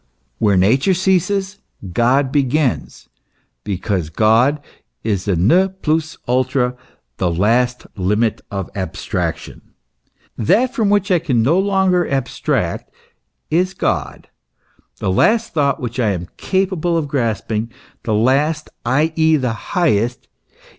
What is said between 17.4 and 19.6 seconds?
ing the last, i.e., the